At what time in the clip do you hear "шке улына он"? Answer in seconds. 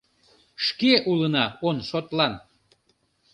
0.65-1.75